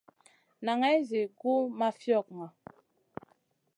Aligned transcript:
Naŋay 0.65 0.97
zi 1.07 1.21
gu 1.39 1.55
ma 1.77 1.87
fiogŋa. 1.99 2.47